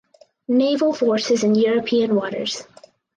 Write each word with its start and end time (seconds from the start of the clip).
Naval 0.47 0.93
Forces 0.93 1.43
in 1.43 1.53
European 1.53 2.15
Waters. 2.15 2.63